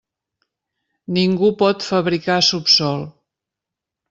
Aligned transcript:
Ningú 1.17 1.49
pot 1.59 1.85
«fabricar» 1.91 2.39
subsòl. 2.49 3.07